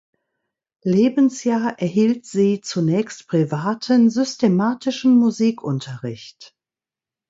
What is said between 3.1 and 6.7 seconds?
privaten systematischen Musikunterricht.